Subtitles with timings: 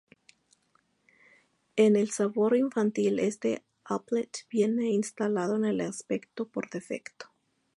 [1.75, 7.27] En el sabor infantil este applet viene instalado en el aspecto por defecto.